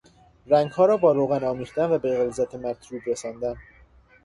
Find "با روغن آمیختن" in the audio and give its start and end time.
0.97-1.91